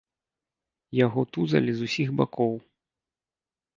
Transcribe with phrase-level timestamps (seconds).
[1.05, 2.53] Яго тузалі з усіх бакоў.